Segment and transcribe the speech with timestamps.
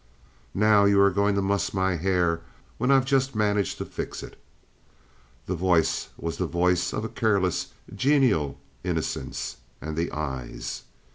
[0.55, 2.41] "Now, are you going to muss my hair,
[2.79, 4.35] when I've just managed to fix it?"
[5.45, 10.81] The voice was the voice of careless, genial innocence—and the eyes.